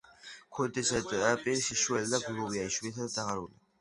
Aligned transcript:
ქუდის 0.59 0.93
ზედაპირი 0.93 1.63
შიშველი 1.67 2.09
და 2.15 2.21
გლუვია, 2.25 2.65
იშვიათად 2.73 3.15
დაღარული. 3.19 3.59